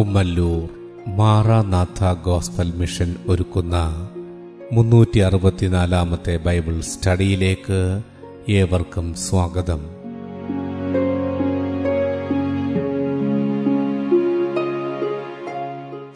Kummallur 0.00 0.68
Maranatha 1.06 2.12
gospel 2.24 2.72
mission 2.72 3.16
ഒരുക്കുന്ന 3.28 3.76
മുന്നൂറ്റി 4.72 5.18
അറുപത്തിനാലാമത്തെ 5.20 6.36
Bible 6.36 6.80
സ്റ്റഡിയിലേക്ക് 6.80 8.02
ഏവർക്കും 8.48 9.14
സ്വാഗതം. 9.16 9.80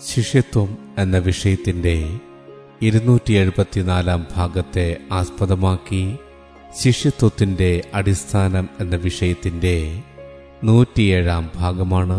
ശിഷ്യത്വം 0.07 0.79
എന്ന 0.99 1.19
വിഷയത്തിന്റെ 1.19 2.21
ഇരുന്നൂറ്റി 2.83 3.33
എഴുപത്തിനാലാം 3.33 4.27
ഭാഗത്തെ 4.37 4.97
ആസ്പദമാക്കി 5.13 6.19
ശിഷ്യത്വത്തിന്റെ 6.83 7.83
അടിസ്ഥാനം 7.95 8.69
എന്ന 8.81 8.97
വിഷയത്തിന്റെ 8.97 10.03
നൂറ്റിയേഴാം 10.65 11.51
ഭാഗമാണ് 11.55 12.19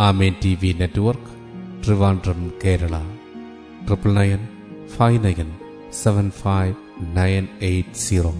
Amen 0.00 0.34
T 0.44 0.58
V 0.62 0.72
network 0.72 1.24
Trivandrum 1.84 2.52
Kerala. 2.64 3.02
Triple 3.86 4.12
nine 4.12 4.38
five 4.86 5.24
nine 5.24 5.58
seven 5.90 6.30
five 6.30 6.74
nine 7.16 7.48
eight 7.62 7.90
zero. 7.90 8.30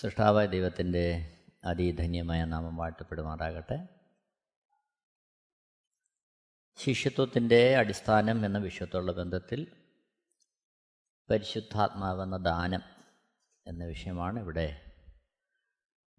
സൃഷ്ടാവായ 0.00 0.46
ദൈവത്തിന്റെ 0.46 1.36
അതിധന്യമായ 1.64 2.44
നാമം 2.44 2.76
വാഴ്ത്തപ്പെടുമാറാകട്ടെ. 2.76 3.88
ശിഷ്യത്വത്തിന്റെ 6.76 7.76
അടിസ്ഥാനം 7.76 8.46
എന്ന 8.46 8.58
വിഷയത്തോടുള്ള 8.58 9.12
ബന്ധത്തിൽ 9.12 9.66
പരിശുദ്ധാത്മാവെന്ന 11.30 12.36
ദാനം 12.36 12.80
എന്ന 13.66 13.84
വിഷയമാണ് 13.84 14.40
ഇവിടെ 14.40 14.87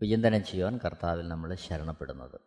വിചിന്തനം 0.01 0.45
ചെയ്യുവാൻ 0.45 0.77
കർത്താവിൽ 0.77 1.27
നമ്മൾ 1.27 1.55
ശരണപ്പെടുന്നത്. 1.55 2.39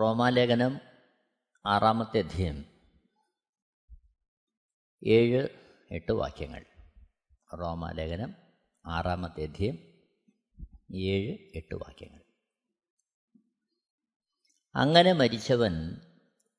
റോമാലേഖനം 0.00 0.80
ആറാമത്തെ 1.66 2.18
അധ്യയം. 2.18 2.64
ഏഴ് 5.06 5.48
എട്ട് 5.90 6.12
വാക്യങ്ങൾ. 6.12 6.66
റോമാലേഖനം 7.54 8.34
ആറാമത്തെ 8.86 9.42
അധ്യയം. 9.42 9.78
ഏഴ് 10.94 11.38
എട്ട് 11.54 11.74
വാക്യങ്ങൾ. 11.74 12.20
അങ്ങനെ 14.74 15.12
മരിച്ചവൻ 15.12 16.00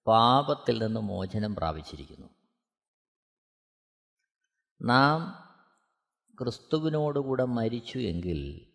പാപത്തിൽ 0.08 0.86
നിന്ന് 0.86 1.00
മോചനം 1.00 1.56
പ്രാപിച്ചിരിക്കുന്നു. 1.56 2.28
നാം 4.82 5.49
ക്രിസ്തുവിനോടുകൂടെ 6.42 7.46
മരിച്ചു 7.46 7.98
എങ്കിൽ 7.98 8.72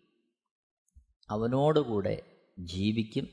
അവനോടുകൂടെ 1.29 2.45
ജീവിക്കും 2.59 3.27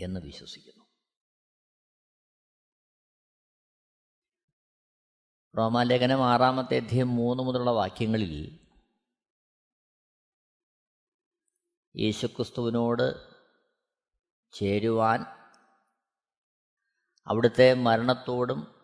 എന്ന് 0.00 0.20
വിശ്വസിക്കുന്നു. 0.20 0.84
റോമാലേഖനം 5.58 6.24
ആറാമത്തെ 6.24 6.76
അധ്യയം 6.76 7.16
മൂന്ന് 7.16 7.42
മുതലുള്ള 7.42 7.70
വാക്യങ്ങളിൽ 7.70 8.60
യേശുക്രിസ്തുവിനോട് 11.96 13.38
ചേരുവാൻ 14.52 15.24
അവിടുത്തെ 17.26 17.74
മരണത്തോടും 17.74 18.74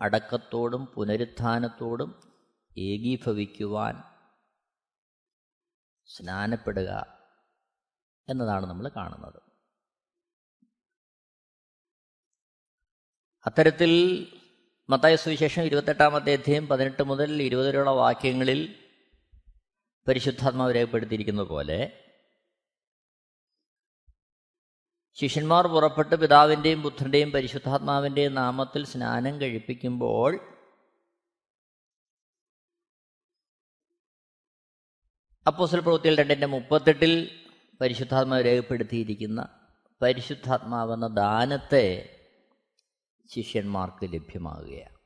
അടക്കത്തോടും 0.00 0.86
പുനരുത്ഥാനത്തോടും 0.86 2.31
ഏകീഭവിക്കുവാൻ 2.78 4.02
സ്നാനപ്പെടുക 6.06 7.06
എന്നതാണ് 8.28 8.66
നമ്മൾ 8.66 8.90
കാണുന്നത്. 8.96 9.42
അത്തരത്തിൽ 13.46 13.90
മത്തായ 14.90 15.16
സുവിശേഷം 15.16 15.62
ഇരുപത്തെട്ടാമത്തെ 15.62 16.32
അധ്യയം 16.32 16.68
പതിനെട്ട് 16.68 17.02
മുതൽ 17.02 17.42
ഇരുപത് 17.42 17.66
വരെയുള്ള 17.66 17.90
വാക്യങ്ങളിൽ 17.90 18.76
പരിശുദ്ധാത്മാവ് 20.08 20.74
രേഖപ്പെടുത്തിയിരിക്കുന്ന 20.74 21.42
പോലെ 21.42 21.98
ശിഷ്യന്മാർ 25.14 25.66
പുറപ്പെട്ട് 25.66 26.14
പിതാവിന്റെയും 26.16 26.82
പുത്രന്റെയും 26.82 27.30
പരിശുദ്ധാത്മാവിന്റെയും 27.30 28.34
നാമത്തിൽ 28.34 28.84
സ്നാനം 28.84 29.40
കഴിപ്പിക്കുമ്പോൾ 29.40 30.51
അപ്പോസൽ 35.46 35.80
പ്രവൃത്തിയിൽ 35.80 36.20
രണ്ടിന്റെ 36.20 36.46
മുപ്പത്തെട്ടിൽ 36.46 37.42
പരിശുദ്ധാത്മാവ് 37.80 38.44
രേഖപ്പെടുത്തിയിരിക്കുന്ന 38.44 39.48
പരിശുദ്ധാത്മാവെന്ന 40.02 41.06
ദാനത്തെ 41.06 42.16
ശിഷ്യന്മാർക്ക് 43.30 44.12
ലഭ്യമാകുകയാണ്. 44.12 44.96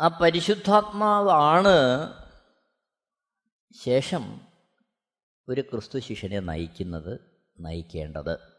ആ 0.00 0.08
പരിശുദ്ധാത്മാവാണ് 0.08 1.76
ശേഷം 3.82 4.40
ഒരു 5.48 5.60
ക്രിസ്തു 5.60 5.98
ശിഷ്യനെ 5.98 6.40
നയിക്കുന്നത് 6.40 7.20
നയിക്കേണ്ടത്. 7.60 8.49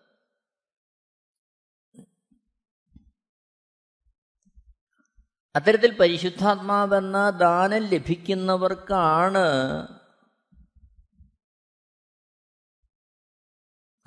അത്തരത്തിൽ 5.56 5.97
പരിശുദ്ധാത്മാവെന്ന 5.97 7.29
ദാനം 7.29 7.79
ലഭിക്കുന്നവർക്കാണ് 7.79 9.45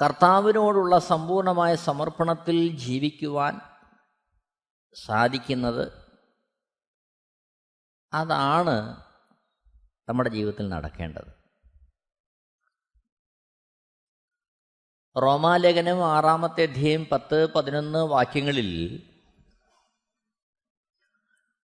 കർത്താവിനോടുള്ള 0.03 0.99
സമ്പൂർണമായ 0.99 1.75
സമർപ്പണത്തിൽ 1.75 2.77
ജീവിക്കുവാൻ 2.77 3.61
സാധിക്കുന്നത് 4.95 6.15
അതാണ് 8.13 9.05
നമ്മുടെ 10.09 10.29
ജീവിതത്തിൽ 10.29 10.69
നടക്കേണ്ടത്. 10.69 11.45
റോമാലേഖനം 15.23 16.05
ആറാമത്തെ 16.05 16.63
അധ്യയം 16.63 17.07
പത്ത് 17.13 17.53
പതിനൊന്ന് 17.53 17.99
വാക്യങ്ങളിൽ 17.99 18.71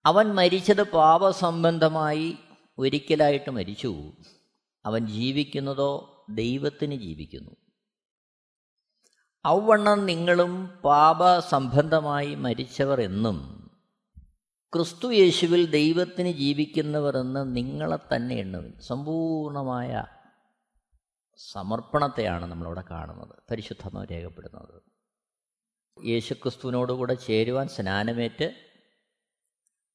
അവൻ 0.07 0.35
മരിച്ചത് 0.35 0.83
പാപസംബന്ധമായി 0.83 2.39
ഒരിക്കലായിട്ട് 2.79 3.51
മരിച്ചു. 3.51 4.13
അവൻ 4.85 5.07
ജീവിക്കുന്നതോ 5.07 5.91
ദൈവത്തിന് 6.31 6.95
ജീവിക്കുന്നു. 6.95 7.51
ഔവണ്ണം 9.47 10.07
നിങ്ങളും 10.07 10.67
പാപസംബന്ധമായി 10.85 12.35
മരിച്ചവർ 12.35 13.01
എന്നും 13.01 13.71
ക്രിസ്തു 14.75 15.13
യേശുവിൽ 15.13 15.71
ദൈവത്തിന് 15.71 16.31
ജീവിക്കുന്നവർ 16.31 17.17
എന്ന് 17.17 17.57
നിങ്ങളെ 17.57 18.17
തന്നെ 18.17 18.35
എണ്ണുവിൻ. 18.35 18.73
സമ്പൂർണമായ 18.81 20.05
സമർപ്പണത്തെയാണ് 21.53 22.47
നമ്മളിവിടെ 22.47 22.83
കാണുന്നത് 22.91 23.35
പരിശുദ്ധമ 23.51 24.05
രേഖപ്പെടുന്നത് 24.05 24.83
യേശുക്രിസ്തുവിനോടുകൂടെ 26.07 27.15
ചേരുവാൻ 27.15 27.69
സ്നാനമേറ്റ് 27.69 28.70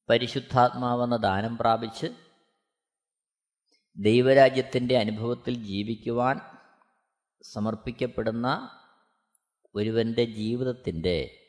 പരിശുദ്ധാത്മാവെന്ന 0.08 1.16
ദാനം 1.16 1.58
പ്രാപിച്ച് 1.58 2.06
ദൈവരാജ്യത്തിന്റെ 3.96 4.98
അനുഭവത്തിൽ 4.98 5.54
ജീവിക്കുവാൻ 5.54 6.40
സമർപ്പിക്കപ്പെടുന്ന 7.42 8.70
ഒരുവന്റെ 9.74 10.24
ജീവിതത്തിന്റെ 10.24 11.42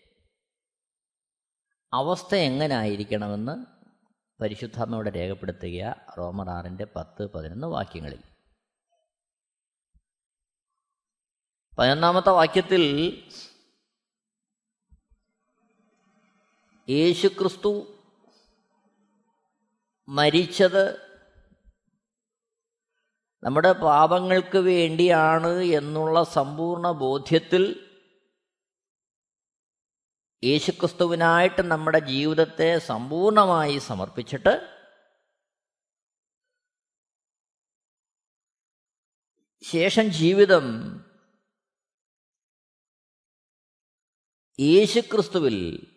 അവസ്ഥ 1.94 2.36
എങ്ങനായിരിക്കണമെന്ന് 2.36 3.66
പരിശുദ്ധാത്മയോടെ 4.42 5.10
രേഖപ്പെടുത്തുക 5.10 5.96
റോമർ 6.18 6.50
ആറിന്റെ 6.50 6.88
പത്ത് 6.96 7.32
പതിനൊന്ന് 7.32 7.68
വാക്യങ്ങളിൽ. 7.68 8.24
പതിനൊന്നാമത്തെ 11.78 12.30
വാക്യത്തിൽ 12.30 12.84
യേശുക്രിസ്തു 16.90 17.97
മരിച്ചത് 20.08 20.84
നമ്മുടെ 23.44 23.72
പാപങ്ങൾക്ക് 23.72 24.58
വേണ്ടിയാണ് 24.58 25.62
എന്നുള്ള 25.64 26.24
സമ്പൂർണ 26.24 26.92
ബോധ്യത്തിൽ 26.92 27.64
യേശുക്രിസ്തുവിനായിട്ട് 30.46 31.62
നമ്മുടെ 31.62 32.00
ജീവിതത്തെ 32.00 32.78
സമ്പൂർണമായി 32.78 33.78
സമർപ്പിച്ചിട്ട് 33.78 34.54
ശേഷം 39.62 40.10
ജീവിതം 40.10 40.66
യേശുക്രിസ്തുവിൽ 44.60 45.90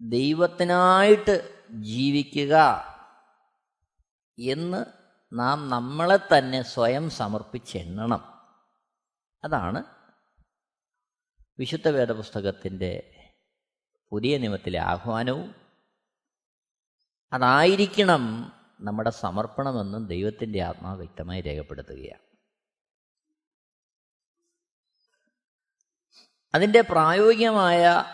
ദൈവത്തിനായിട്ട് 0.00 1.36
ജീവിക്കുക. 1.72 2.54
എന്ന് 4.38 4.84
നാം 5.32 5.70
നമ്മളെ 5.70 6.16
തന്നെ 6.16 6.62
സ്വയം 6.62 7.10
സമർപ്പിച്ചെണ്ണണം. 7.10 8.36
അതാണ് 9.44 9.84
വിശുദ്ധ 11.58 11.88
വേദപുസ്തകത്തിന്റെ 11.88 13.12
പുതിയ 14.10 14.38
നിയമത്തിലെ 14.38 14.78
ആഹ്വാനവും. 14.78 15.54
അതായിരിക്കണം 17.32 18.52
നമ്മുടെ 18.80 19.10
സമർപ്പണമെന്നും 19.10 20.06
ദൈവത്തിന്റെ 20.06 20.62
ആത്മാവ് 20.62 20.98
വ്യക്തമായി 20.98 21.40
രേഖപ്പെടുത്തുകയാണ്. 21.40 22.36
അതിന്റെ 26.54 26.80
പ്രായോഗികമായ 26.80 28.04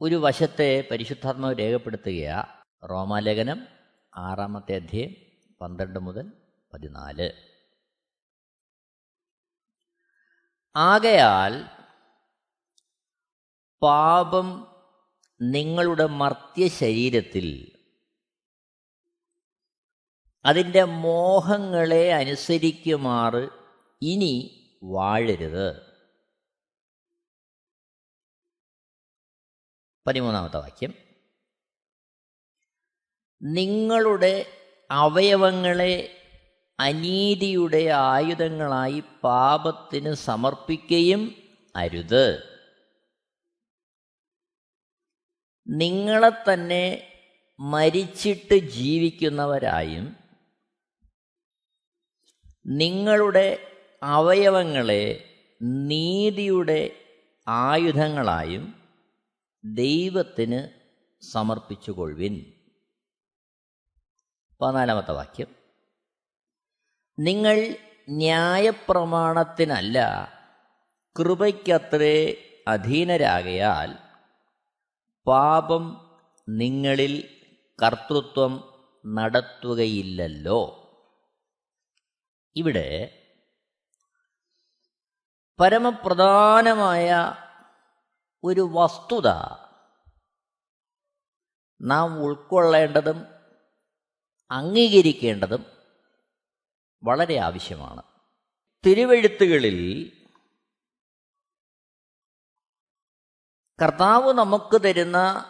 ഒരു 0.00 0.14
വശത്തെ 0.14 0.88
പരിശുദ്ധാത്മാവ് 0.90 1.58
രേഖപ്പെടുത്തുകയാണ് 1.58 2.60
റോമാലേഖനം. 2.90 3.79
ആറാമത്തെ 4.16 4.74
അധ്യയം 4.74 5.10
പന്ത്രണ്ട് 5.60 5.98
മുതൽ 5.98 6.32
പതിനാല്. 6.74 7.30
ആകയാൽ 10.76 11.64
പാപം 13.82 14.66
നിങ്ങളുടെ 15.42 16.06
മർത്യ 16.06 16.68
ശരീരത്തിൽ 16.68 17.76
അതിന്റെ 20.44 20.84
മോഹങ്ങളെ 20.84 22.12
അനുസരിക്കുമാറ് 22.12 23.48
ഇനി 24.02 24.56
വാഴരുത്. 24.84 25.90
പതിമൂന്നാമത്തെ 30.06 30.56
വാക്യം. 30.56 31.09
നിങ്ങളുടെ 33.40 34.46
അവയവങ്ങളെ 34.90 36.16
അനീതിയുടെ 36.80 37.88
ആയുധങ്ങളായി 37.88 39.02
പാപത്തിന് 39.22 40.14
സമർപ്പിക്കുകയും 40.14 41.34
അരുത്. 41.76 42.42
നിങ്ങളെ 45.66 46.30
തന്നെ 46.44 47.12
മരിച്ചിട്ട് 47.58 48.54
ജീവിക്കുന്നവരായും 48.54 50.16
നിങ്ങളുടെ 52.66 53.58
അവയവങ്ങളെ 54.02 55.24
നീതിയുടെ 55.60 56.96
ആയുധങ്ങളായും 57.48 58.74
ദൈവത്തിന് 59.64 60.68
സമർപ്പിച്ചുകൊള്ളുവിൻ. 61.32 62.59
പതിനാലാമത്തെ 64.60 65.12
വാക്യം. 65.12 65.54
നിങ്ങൾ 67.18 67.76
ന്യായപ്രമാണത്തിനല്ല 68.08 69.98
കൃപയ്ക്കത്രേ 71.18 72.34
അധീനരാകയാൽ 72.68 73.98
പാപം 75.26 76.10
നിങ്ങളിൽ 76.48 77.40
കർത്തൃത്വം 77.82 78.82
നടത്തുകയില്ലല്ലോ. 79.06 80.76
ഇവിടെ 82.56 83.16
പരമപ്രധാനമായ 85.60 87.32
ഒരു 88.44 88.68
വസ്തുത 88.72 89.28
നാം 91.80 92.22
ഉൾക്കൊള്ളേണ്ടതും 92.22 93.39
അംഗീകരിക്കേണ്ടതും 94.50 95.66
വളരെ 97.04 97.36
ആവശ്യമാണ്. 97.36 98.02
തിരുവെഴുത്തുകളിൽ 98.86 100.10
കർത്താവ് 103.82 104.32
നമുക്ക് 104.32 104.80
തരുന്ന 104.82 105.44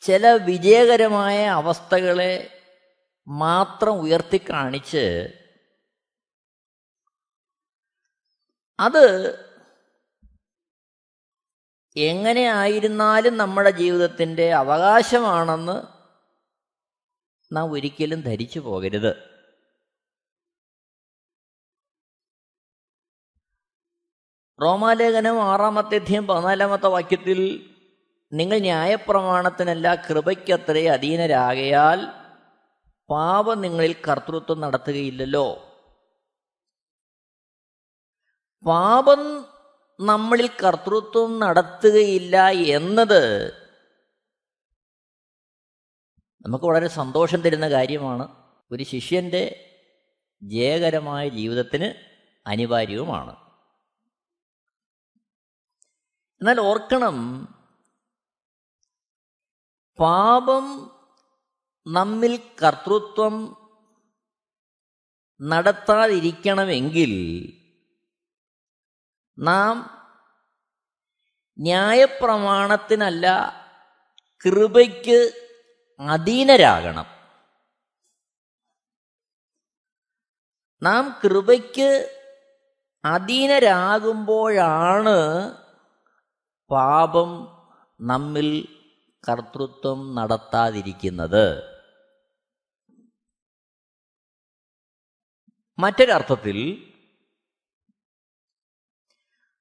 ചില 0.00 0.26
വിജയകരമായ 0.26 1.46
അവസ്ഥകളെ 1.46 2.62
മാത്രം 3.28 4.00
ഉയർത്തിക്കാണിച്ച് 4.00 5.28
അത് 8.80 9.45
എങ്ങനെ 11.96 12.40
ആയിരുന്നാലും 12.40 13.36
നമ്മുടെ 13.36 13.70
ജീവിതത്തിന്റെ 13.70 14.52
അവകാശമാണെന്ന് 14.52 15.82
നാം 17.54 17.72
ഒരിക്കലും 17.72 18.20
ധരിച്ചു 18.20 18.60
പോകരുത്. 18.60 19.36
റോമാലേഖനം 24.62 25.42
ആറാമത്തെ 25.42 25.94
അധ്യയം 25.94 26.26
പതിനാലാമത്തെ 26.26 26.86
വാക്യത്തിൽ 26.86 27.72
നിങ്ങൾ 28.32 28.58
ന്യായപ്രമാണത്തിനല്ല 28.58 29.94
കൃപയ്ക്കത്രേ 29.94 30.88
അധീനരാകയാൽ 30.88 32.06
പാപം 33.10 33.60
നിങ്ങളിൽ 33.60 33.96
കർത്തൃത്വം 34.08 34.60
നടത്തുകയില്ലല്ലോ. 34.60 35.74
പാപം 38.66 39.46
നമ്മളിൽ 40.00 40.48
കർത്തൃത്വം 40.48 41.40
നടത്തുകയില്ല 41.40 42.50
എന്നത് 42.50 43.52
നമുക്ക് 46.46 46.64
വളരെ 46.64 46.88
സന്തോഷം 46.88 47.40
തരുന്ന 47.40 47.68
കാര്യമാണ്. 47.68 48.46
ഒരു 48.70 48.84
ശിഷ്യന്റെ 48.84 49.72
ജയകരമായ 50.42 51.28
ജീവിതത്തിന് 51.28 51.84
അനിവാര്യവുമാണ്. 52.46 53.36
എന്നാൽ 56.40 56.60
ഓർക്കണം 56.60 57.46
പാപം 59.98 60.96
നമ്മിൽ 61.86 62.36
കർത്തൃത്വം 62.64 63.56
നടത്താതിരിക്കണമെങ്കിൽ 65.42 67.12
നാം 69.38 69.76
ന്യായപ്രമാണത്തിനല്ല 71.58 73.26
കൃപയ്ക്ക് 74.44 75.32
അധീനരാകണം. 76.00 77.06
നാം 80.82 81.20
കൃപയ്ക്ക് 81.24 82.20
അധീനരാകുമ്പോഴാണ് 83.04 83.98
പാപം 86.70 87.30
നമ്മിൽ 88.00 88.68
കർത്തൃത്വം 89.28 90.14
നടത്താതിരിക്കുന്നത്. 90.14 91.76
മറ്റൊരർത്ഥത്തിൽ 95.78 96.58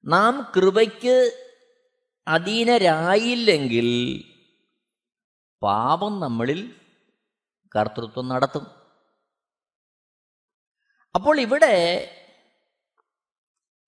നാം 0.05 0.51
കൃപയ്ക്ക് 0.55 1.41
അധീനരായില്ലെങ്കിൽ 2.27 3.87
പാപം 5.61 6.19
നമ്മളിൽ 6.19 6.75
കർത്തൃത്വം 7.75 8.27
നടത്തും. 8.27 8.65
അപ്പോൾ 11.15 11.39
ഇവിടെ 11.39 11.75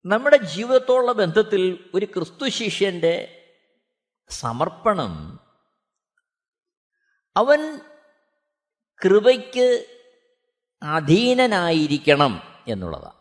നമ്മുടെ 0.06 0.36
ജീവിതത്തോടുള്ള 0.36 1.12
ബന്ധത്തിൽ 1.12 1.90
ഒരു 1.94 2.06
ക്രിസ്തു 2.06 2.48
ശിഷ്യന്റെ 2.48 3.44
സമർപ്പണം 4.30 5.40
അവൻ 7.36 7.80
കൃപയ്ക്ക് 9.04 9.98
അധീനനായിരിക്കണം 10.82 12.42
എന്നുള്ളതാണ്. 12.68 13.17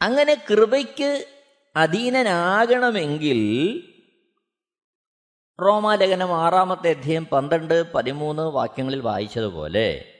അങ്ങനെ 0.00 0.34
കൃപയ്ക്ക് 0.34 1.26
അധീനനാകണമെങ്കിൽ 1.76 3.40
റോമാലേഖനം 5.60 6.32
ആറാമത്തെ 6.34 6.90
അധ്യയം 6.90 7.24
പന്ത്രണ്ട് 7.26 7.92
പതിമൂന്ന് 7.92 8.42
വാക്യങ്ങളിൽ 8.42 9.00
വായിച്ചതുപോലെ 9.00 10.16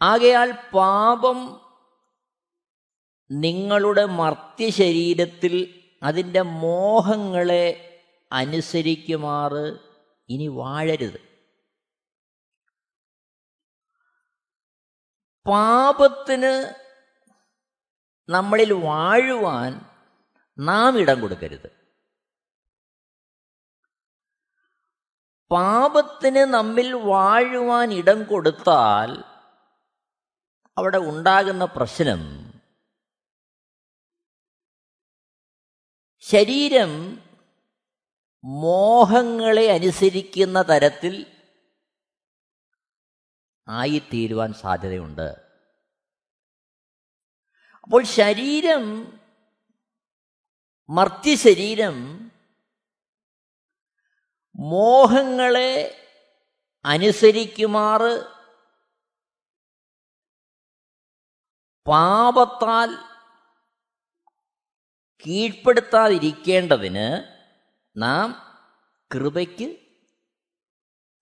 ആകയാൽ 0.00 0.50
പാപം 0.72 1.60
നിങ്ങളുടെ 3.30 4.04
മർത്യശരീരത്തിൽ 4.04 5.54
അതിന്റെ 6.02 6.42
മോഹങ്ങളെ 6.42 7.66
അനുസരിക്കുമാറ് 8.32 9.64
ഇനി 10.28 10.46
വാഴരുത്. 10.46 11.20
പാപത്തിന് 15.46 16.52
നമ്മളിൽ 18.28 18.72
വാഴുവാൻ 18.72 19.80
നാം 20.58 20.98
ഇടം 20.98 21.20
കൊടുക്കരുത്. 21.20 21.84
പാപത്തിന് 25.50 26.36
നമ്മിൽ 26.36 26.92
വാഴുവാൻ 26.92 27.92
ഇടം 27.92 28.24
കൊടുത്താൽ 28.24 29.24
അവിടെ 30.78 30.98
ഉണ്ടാകുന്ന 30.98 31.64
പ്രശ്നം 31.64 32.44
ശരീരം 36.18 37.22
മോഹങ്ങളെ 38.44 39.72
അനുസരിക്കുന്ന 39.72 40.62
തരത്തിൽ 40.62 41.42
ആയിത്തീരുവാൻ 43.68 44.52
സാധ്യതയുണ്ട്. 44.52 45.43
അപ്പോൾ 47.84 48.02
ശരീരം 48.04 48.84
മർത്യശരീരം 50.88 51.96
മോഹങ്ങളെ 54.58 55.72
അനുസരിക്കുമാറ് 56.84 58.12
പാപത്താൽ 61.86 62.90
കീഴ്പ്പെടുത്താതിരിക്കേണ്ടതിന് 65.24 67.08
നാം 67.96 68.28
കൃപയ്ക്ക് 69.14 69.68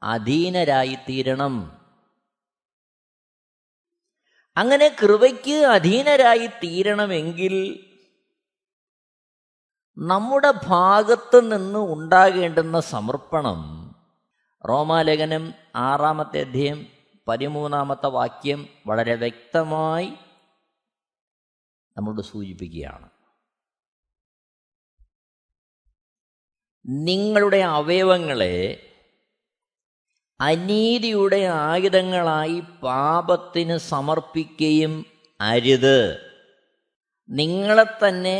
അധീനരായിത്തീരണം. 0.03 1.82
അങ്ങനെ 4.57 4.97
കൃപയ്ക്ക് 5.03 5.67
അധീനരായി 5.67 6.47
തീരണമെങ്കിൽ 6.47 7.87
നമ്മുടെ 9.99 10.53
ഭാഗത്ത് 10.67 11.57
നിന്ന് 11.57 11.79
ഉണ്ടാകേണ്ടുന്ന 11.79 12.81
സമർപ്പണം. 12.81 13.89
റോമാലേഖനം 14.69 15.55
ആറാമത്തെ 15.77 16.41
അധ്യയം 16.41 16.87
പതിമൂന്നാമത്തെ 17.29 18.07
വാക്യം 18.07 18.69
വളരെ 18.87 19.15
വ്യക്തമായി 19.15 20.13
നമ്മളോട് 21.97 22.23
സൂചിപ്പിക്കുകയാണ്. 22.23 23.11
നിങ്ങളുടെ 26.87 27.57
അവയവങ്ങളെ 27.57 28.89
അനീതിയുടെ 30.43 31.41
ആയുധങ്ങളായി 31.67 32.59
പാപത്തിന് 32.83 33.77
സമർപ്പിക്കുകയും 33.93 34.95
അരുത്. 35.41 35.99
നിങ്ങളെ 37.29 37.87
തന്നെ 38.03 38.39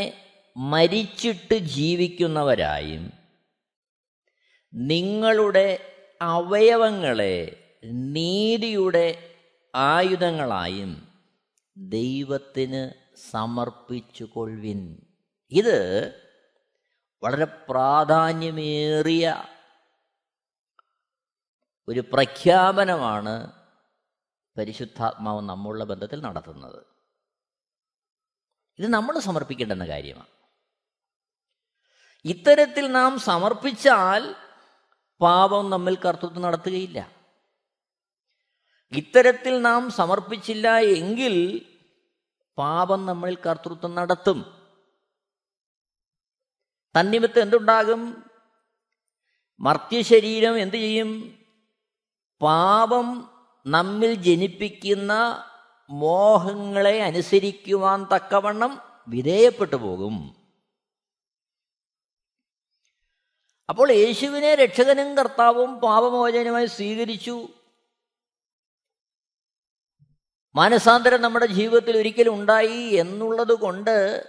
മരിച്ചിട്ട് 0.57 1.57
ജീവിക്കുന്നവരായും 1.77 3.05
നിങ്ങളുടെ 4.73 5.69
അവയവങ്ങളെ 6.21 7.37
നീതിയുടെ 8.17 9.07
ആയുധങ്ങളായും 9.75 10.93
ദൈവത്തിന് 11.77 12.83
സമർപ്പിച്ചു 13.31 14.25
കൊള്ളുവിൻ 14.35 14.81
ഇത് 15.53 15.79
വളരെ 17.23 17.49
പ്രാധാന്യമേറിയ 17.71 19.25
ഒരു 21.93 22.01
പ്രഖ്യാപനമാണ് 22.01 23.53
പരിശുദ്ധാത്മാവ് 24.59 25.41
നമ്മളുടെ 25.41 25.85
ബന്ധത്തിൽ 25.85 26.21
നടത്തുന്നത്. 26.21 26.87
ഇത് 28.79 28.87
നമ്മൾ 28.87 29.19
സമർപ്പിക്കേണ്ടുന്ന 29.19 29.87
കാര്യമാണ്. 29.87 30.27
ഇത്തരത്തിൽ 32.25 32.93
നാം 32.93 33.19
സമർപ്പിച്ചാൽ 33.19 34.35
പാപം 35.21 35.71
നമ്മിൽ 35.71 35.97
കർത്തൃത്വം 35.97 36.43
നടത്തുകയില്ല. 36.43 37.13
ഇത്തരത്തിൽ 38.93 39.63
നാം 39.63 39.91
സമർപ്പിച്ചില്ല 39.91 40.79
എങ്കിൽ 40.79 41.67
പാപം 42.59 43.07
നമ്മളിൽ 43.07 43.39
കർത്തൃത്വം 43.47 43.95
നടത്തും. 43.95 44.69
തന്നിമിത്തം 47.01 47.43
എന്തുണ്ടാകും? 47.43 48.31
മർത്യശരീരം 49.61 50.59
എന്തു 50.59 50.77
ചെയ്യും? 50.77 51.42
പാപം 52.43 53.31
നമ്മിൽ 53.67 54.15
ജനിപ്പിക്കുന്ന 54.15 55.45
മോഹങ്ങളെ 55.91 57.03
അനുസരിക്കുവാൻ 57.03 58.07
തക്കവണ്ണം 58.15 58.81
വിധേയപ്പെട്ടു 59.09 59.77
പോകും. 59.77 60.37
അപ്പോൾ 63.69 63.93
യേശുവിനെ 63.93 64.55
രക്ഷകനും 64.55 65.17
കർത്താവും 65.17 65.81
പാപമോചനുമായി 65.81 66.67
സ്വീകരിച്ചു. 66.67 67.49
മാനസാന്തരം 70.55 71.23
നമ്മുടെ 71.23 71.47
ജീവിതത്തിൽ 71.47 71.97
ഒരിക്കലും 71.97 72.35
ഉണ്ടായി 72.35 72.83
എന്നുള്ളത് 72.95 73.55
കൊണ്ട് 73.55 74.27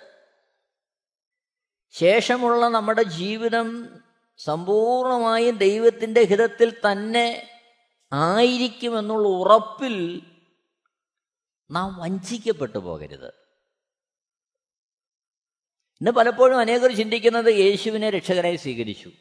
ശേഷമുള്ള 1.90 2.68
നമ്മുടെ 2.68 3.04
ജീവിതം 3.04 4.00
സമ്പൂർണമായും 4.38 5.58
ദൈവത്തിന്റെ 5.58 6.22
ഹിതത്തിൽ 6.22 6.82
തന്നെ 6.92 7.53
ആയിരിക്കുമെന്നുള്ള 8.14 9.28
ഉറപ്പിൽ 9.28 10.22
നാം 11.72 11.98
വഞ്ചിക്കപ്പെട്ടു 11.98 12.78
പോകരുത്. 12.78 13.28
ഇന്ന് 16.02 16.12
പലപ്പോഴും 16.12 16.60
അനേകർ 16.60 16.96
ചിന്തിക്കുന്നത് 16.96 17.54
യേശുവിനെ 17.54 18.10
രക്ഷകനായി 18.10 18.56
സ്വീകരിച്ചു. 18.56 19.12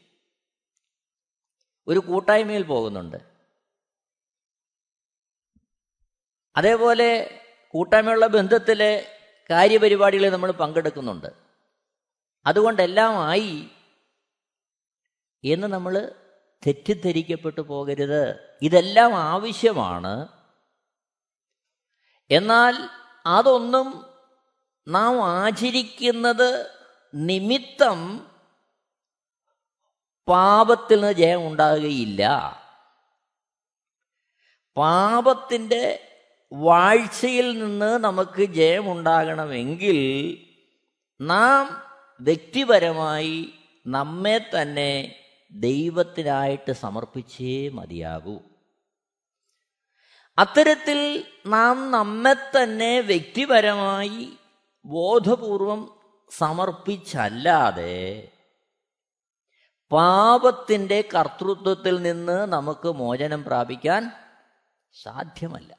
ഒരു 1.87 1.99
കൂട്ടായ്മയിൽ 1.99 2.63
പോകുന്നുണ്ട്. 2.63 3.17
അതേപോലെ 6.55 7.39
കൂട്ടായ്മയുള്ള 7.67 8.27
ബന്ധത്തിലെ 8.27 9.19
കാര്യപരിപാടികളിൽ 9.49 10.29
നമ്മൾ 10.29 10.51
പങ്കെടുക്കുന്നുണ്ട്. 10.51 11.27
അതുകൊണ്ടെല്ലാം 12.45 13.25
ആയി 13.25 13.69
എന്ന് 15.43 15.67
നമ്മൾ 15.67 16.22
തെറ്റിദ്ധരിക്കപ്പെട്ടു 16.67 17.61
പോകരുത്. 17.61 18.49
ഇതെല്ലാം 18.61 19.15
ആവശ്യമാണ്. 19.15 20.27
എന്നാൽ 22.31 22.89
അതൊന്നും 23.25 24.05
നാം 24.87 25.29
ആചരിക്കുന്നത് 25.29 26.71
നിമിത്തം 27.15 28.27
പാപത്തിൽ 30.27 30.95
നിന്ന് 30.95 31.13
ജയം 31.13 31.47
ഉണ്ടാകുകയില്ല. 31.47 32.53
പാപത്തിന്റെ 34.77 36.09
വാഴ്ചയിൽ 36.53 37.59
നിന്ന് 37.59 38.03
നമുക്ക് 38.03 38.43
ജയമുണ്ടാകണമെങ്കിൽ 38.43 39.97
നാം 41.21 41.83
വ്യക്തിപരമായി 42.21 43.53
നമ്മെ 43.87 44.49
തന്നെ 44.61 45.22
ദൈവത്തിനായിട്ട് 45.53 46.71
സമർപ്പിച്ചേ 46.71 47.69
മതിയാകൂ. 47.69 48.39
അത്തരത്തിൽ 50.37 51.27
നാം 51.45 51.91
നമ്മെ 51.91 52.33
തന്നെ 52.33 52.99
വ്യക്തിപരമായി 52.99 54.37
ബോധപൂർവം 54.85 56.01
സമർപ്പിച്ചല്ലാതെ 56.29 58.27
പാപത്തിന്റെ 59.91 61.09
കർത്തൃത്വത്തിൽ 61.13 62.01
നിന്ന് 62.01 62.53
നമുക്ക് 62.53 62.87
മോചനം 62.87 63.43
പ്രാപിക്കാൻ 63.43 64.11
സാധ്യമല്ല. 65.03 65.77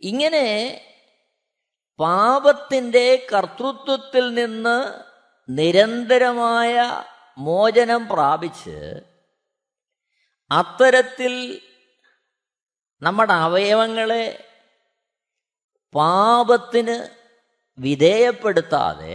ഇങ്ങനെ 0.00 0.80
പാപത്തിന്റെ 1.98 3.26
കർത്തൃത്വത്തിൽ 3.32 4.34
നിന്ന് 4.34 5.02
നിരന്തരമായ 5.48 7.04
മോചനം 7.40 8.02
പ്രാപിച്ച് 8.08 8.76
അത്തരത്തിൽ 10.50 11.34
നമ്മുടെ 13.02 13.34
അവയവങ്ങളെ 13.40 14.24
പാപത്തിന് 15.94 16.96
വിധേയപ്പെടുത്താതെ 17.78 19.14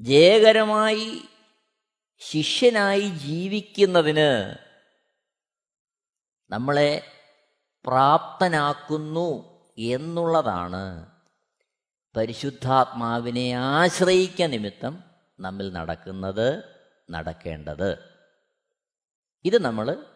ജയകരമായി 0.00 1.08
ശിഷ്യനായി 2.22 3.06
ജീവിക്കുന്നതിന് 3.24 4.30
നമ്മളെ 6.50 6.90
പ്രാപ്തനാക്കുന്നു 7.84 9.28
എന്നുള്ളതാണ് 9.88 10.84
പരിശുദ്ധാത്മാവിനെ 12.14 13.46
ആശ്രയിക്ക 13.56 14.42
നിമിത്തം 14.42 14.94
നമ്മിൽ 15.40 15.72
നടക്കുന്നത് 15.72 16.64
നടക്കേണ്ടത്. 17.10 18.18
ഇത് 19.44 19.62
നമ്മൾ 19.62 20.06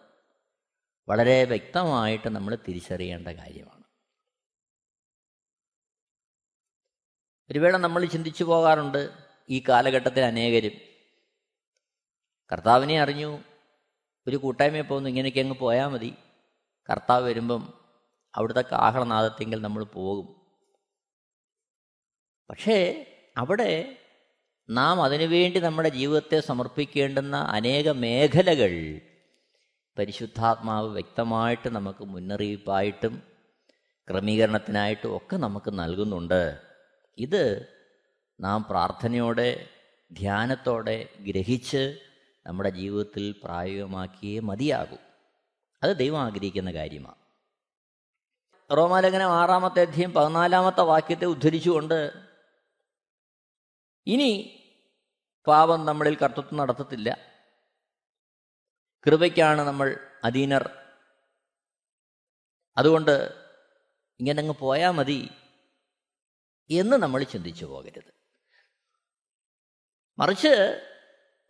വളരെ 1.09 1.45
വ്യക്തമായിട്ട് 1.45 2.29
നമ്മൾ 2.29 2.59
തിരിച്ചറിയേണ്ട 2.69 3.29
കാര്യമാണ്. 3.29 3.85
ഒരു 7.51 7.59
വേള 7.59 7.77
നമ്മൾ 7.77 8.05
ചിന്തിച്ചു 8.05 8.45
പോകാറുണ്ട് 8.45 9.11
ഈ 9.51 9.65
കാലഘട്ടത്തിൽ 9.69 10.21
അനേകരും. 10.21 10.73
കർത്താവിനെ 12.53 13.01
അറിഞ്ഞു 13.01 13.39
ഒരു 14.27 14.37
കൂട്ടായ്മയെ 14.37 14.83
പോകുന്നു 14.83 15.09
ഇങ്ങനെയൊക്കെ 15.09 15.41
അങ്ങ് 15.41 15.55
പോയാൽ 15.55 15.87
മതി. 15.87 16.15
കർത്താവ് 16.91 17.25
വരുമ്പം 17.25 17.85
അവിടുത്തെ 18.35 18.61
കാഹളനാദത്തെങ്കിൽ 18.61 19.63
നമ്മൾ 19.63 19.85
പോകും. 19.85 20.43
പക്ഷേ 22.51 23.07
അവിടെ 23.37 23.99
നാം 24.71 25.03
അതിനുവേണ്ടി 25.03 25.59
നമ്മുടെ 25.59 25.89
ജീവിതത്തെ 25.89 26.41
സമർപ്പിക്കേണ്ടുന്ന 26.41 27.37
അനേക 27.37 27.91
മേഖലകൾ 27.91 29.01
പരിശുദ്ധാത്മാവ് 29.99 30.89
വ്യക്തമായിട്ട് 30.89 31.69
നമുക്ക് 31.69 32.05
മുന്നറിയിപ്പായിട്ടും 32.05 33.23
ക്രമീകരണത്തിനായിട്ടും 34.11 35.17
ഒക്കെ 35.17 35.37
നമുക്ക് 35.37 35.79
നൽകുന്നുണ്ട്. 35.79 36.61
ഇത് 37.19 37.67
നാം 38.41 38.67
പ്രാർത്ഥനയോടെ 38.71 39.69
ധ്യാനത്തോടെ 40.13 41.09
ഗ്രഹിച്ച് 41.21 41.99
നമ്മുടെ 42.47 42.71
ജീവിതത്തിൽ 42.71 43.35
പ്രായോഗികമാക്കിയേ 43.45 44.41
മതിയാകൂ. 44.41 44.97
അത് 45.83 45.97
ദൈവം 45.97 46.21
ആഗ്രഹിക്കുന്ന 46.21 46.73
കാര്യമാണ്. 46.73 47.15
റോമാലേഖനം 48.77 49.33
ആറാമത്തെ 49.33 49.81
അധ്യയം 49.81 50.13
പതിനാലാമത്തെ 50.13 50.81
വാക്യത്തെ 50.81 51.25
ഉദ്ധരിച്ചുകൊണ്ട് 51.25 52.22
ഇനി 54.07 54.59
പാപം 55.47 55.85
നമ്മളിൽ 55.85 56.17
കർത്തൃത്വം 56.17 56.57
നടത്തത്തില്ല. 56.57 57.17
കൃപയ്ക്കാണ് 59.07 59.61
നമ്മൾ 59.63 59.97
അധീനർ. 60.25 60.71
അതുകൊണ്ട് 62.77 63.35
ഇങ്ങനെ 64.21 64.41
അങ്ങ് 64.41 64.55
പോയാൽ 64.55 64.91
മതി 64.91 65.31
എന്ന് 66.71 66.97
നമ്മൾ 66.97 67.23
ചിന്തിച്ചു 67.23 67.65
പോകരുത്. 67.65 68.13
മറിച്ച് 70.19 70.83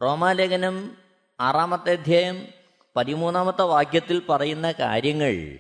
റോമാലേഖനം 0.03 0.97
ആറാമത്തെ 1.41 1.93
അധ്യായം 1.93 2.49
പതിമൂന്നാമത്തെ 2.97 3.63
വാക്യത്തിൽ 3.63 4.27
പറയുന്ന 4.27 4.73
കാര്യങ്ങൾ 4.73 5.59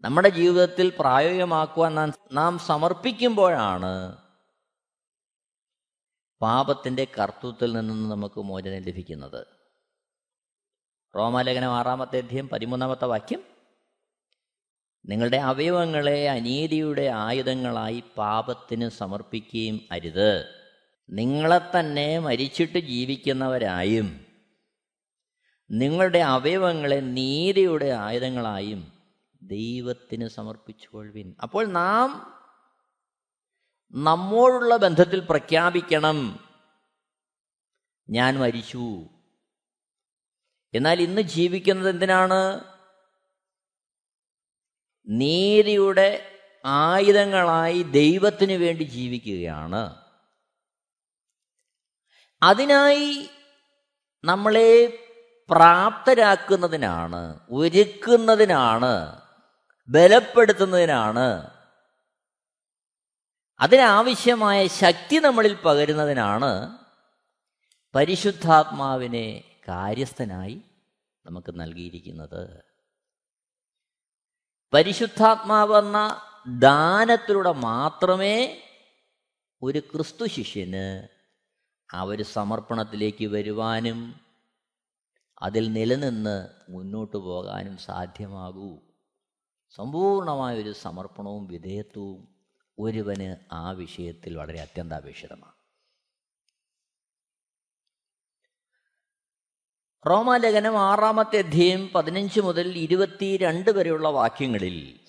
നമ്മുടെ 0.00 0.28
ജീവിതത്തിൽ 0.28 0.92
പ്രായോഗികമാക്കുവാൻ 0.98 1.94
നാം 1.94 2.12
നാം 2.32 2.58
സമർപ്പിക്കുമ്പോഴാണ് 2.58 4.23
പാപത്തിന്റെ 6.42 7.06
കർത്തൃത്വത്തിൽ 7.18 7.72
നിന്നും 7.72 8.08
നമുക്ക് 8.08 8.40
മോചനം 8.40 8.82
ലഭിക്കുന്നത്. 8.82 9.46
റോമാലേഖനം 11.16 11.70
ആറാമത്തെ 11.70 12.18
അധ്യയം 12.18 12.48
പതിമൂന്നാമത്തെ 12.48 13.04
വാക്യം. 13.04 13.42
നിങ്ങളുടെ 15.06 15.36
അവയവങ്ങളെ 15.36 16.28
അനീതിയുടെ 16.28 17.02
ആയുധങ്ങളായി 17.02 18.02
പാപത്തിന് 18.18 18.88
സമർപ്പിക്കുകയും 18.88 19.80
അരുത്. 19.92 20.54
നിങ്ങളെ 21.10 21.60
തന്നെ 21.78 22.18
മരിച്ചിട്ട് 22.18 22.78
ജീവിക്കുന്നവരായും 22.78 24.26
നിങ്ങളുടെ 25.70 26.18
അവയവങ്ങളെ 26.18 27.00
നീതിയുടെ 27.00 27.86
ആയുധങ്ങളായും 27.86 28.92
ദൈവത്തിന് 29.42 30.28
സമർപ്പിച്ചുകൊള്ളുവിൻ. 30.28 31.34
അപ്പോൾ 31.42 31.66
നാം 31.66 32.34
നമ്മോടുള്ള 33.94 34.76
ബന്ധത്തിൽ 34.76 35.20
പ്രഖ്യാപിക്കണം. 35.20 36.48
ഞാൻ 38.10 38.38
മരിച്ചു. 38.38 39.08
എന്നാൽ 40.74 41.00
ഇന്ന് 41.00 41.20
ജീവിക്കുന്നത് 41.20 41.90
എന്തിനാണ്? 41.90 42.64
നീതിയുടെ 45.08 46.40
ആയുധങ്ങളായി 46.64 47.82
ദൈവത്തിന് 47.82 48.52
വേണ്ടി 48.52 48.84
ജീവിക്കുകയാണ്. 48.84 50.04
അതിനായി 52.42 53.30
നമ്മളെ 54.24 54.86
പ്രാപ്തരാക്കുന്നതിനാണ് 55.50 57.40
ഒരുക്കുന്നതിനാണ് 57.50 59.22
ബലപ്പെടുത്തുന്നതിനാണ് 59.88 61.53
അതിനാവശ്യമായ 63.64 64.66
ശക്തി 64.66 65.16
നമ്മളിൽ 65.16 65.54
പകരുന്നതിനാണ് 65.54 66.78
പരിശുദ്ധാത്മാവിനെ 67.94 69.44
കാര്യസ്ഥനായി 69.68 70.62
നമുക്ക് 71.26 71.60
നൽകിയിരിക്കുന്നത്. 71.60 72.62
പരിശുദ്ധാത്മാവെന്ന 74.72 76.22
ദാനത്തിലൂടെ 76.58 77.52
മാത്രമേ 77.52 78.62
ഒരു 79.62 79.78
ക്രിസ്തു 79.78 80.26
ശിഷ്യന് 80.26 81.08
ആ 81.94 82.02
ഒരു 82.02 82.22
സമർപ്പണത്തിലേക്ക് 82.22 83.26
വരുവാനും 83.26 84.20
അതിൽ 85.42 85.72
നിലനിന്ന് 85.72 86.48
മുന്നോട്ട് 86.68 87.16
പോകാനും 87.16 87.76
സാധ്യമാകൂ. 87.76 88.80
സമ്പൂർണമായ 89.70 90.62
ഒരു 90.62 90.72
സമർപ്പണവും 90.72 91.46
വിധേയത്വവും 91.46 92.33
ഒരുവന് 92.78 93.36
ആ 93.52 93.70
വിഷയത്തിൽ 93.70 94.36
വളരെ 94.36 94.60
അത്യന്താപേക്ഷിതമാണ്. 94.60 95.54
റോമാലേഖനം 100.10 100.78
ആറാമത്തെ 100.78 101.38
അധ്യയം 101.38 101.88
പതിനഞ്ച് 101.88 102.40
മുതൽ 102.40 102.78
ഇരുപത്തിരണ്ട് 102.78 103.70
വരെയുള്ള 103.70 104.08
വാക്യങ്ങളിൽ 104.08 105.00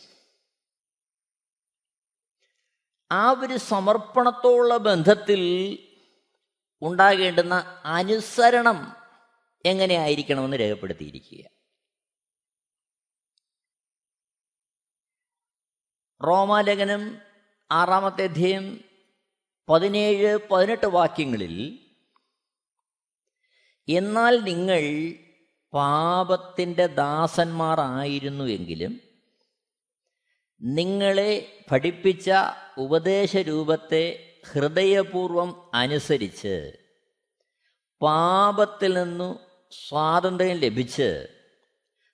ആ 3.11 3.31
ഒരു 3.31 3.57
സമർപ്പണത്തോടുള്ള 3.57 4.77
ബന്ധത്തിൽ 4.77 5.41
ഉണ്ടാകേണ്ടുന്ന 6.81 7.81
അനുസരണം 7.85 8.95
എങ്ങനെയായിരിക്കണമെന്ന് 9.65 10.59
രേഖപ്പെടുത്തിയിരിക്കുക. 10.59 11.45
റോമാലേഖനം 16.25 17.24
ആറാമത്തെ 17.71 18.23
അധ്യയം 18.23 18.79
പതിനേഴ് 19.69 20.37
പതിനെട്ട് 20.51 20.85
വാക്യങ്ങളിൽ 20.85 21.79
എന്നാൽ 23.87 24.39
നിങ്ങൾ 24.39 24.83
പാപത്തിന്റെ 25.73 26.85
ദാസന്മാരായിരുന്നു 26.85 28.43
എങ്കിലും 28.43 29.01
നിങ്ങളെ 30.61 31.63
പഠിപ്പിച്ച 31.71 32.31
ഉപദേശരൂപത്തെ 32.77 34.33
ഹൃദയപൂർവം 34.51 35.71
അനുസരിച്ച് 35.73 36.79
പാപത്തിൽ 38.01 38.93
നിന്നു 38.93 39.39
സ്വാതന്ത്ര്യം 39.71 40.57
ലഭിച്ച് 40.57 41.27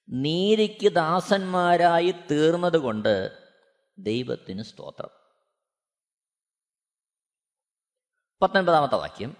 നീതിക്ക് 0.09 0.87
ദാസന്മാരായി 0.91 2.11
തീർന്നതുകൊണ്ട് 2.31 3.31
ദൈവത്തിന് 3.97 4.61
സ്തോത്രം. 4.61 5.20
പത്തൊൻപതാമത്തെ 8.41 8.95
വാക്യം. 8.95 9.37